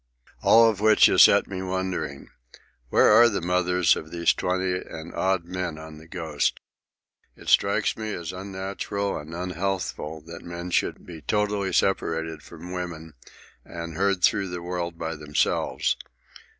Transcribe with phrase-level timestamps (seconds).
[0.41, 2.29] All of which has set me wondering.
[2.89, 6.59] Where are the mothers of these twenty and odd men on the Ghost?
[7.35, 13.13] It strikes me as unnatural and unhealthful that men should be totally separated from women
[13.63, 15.97] and herd through the world by themselves.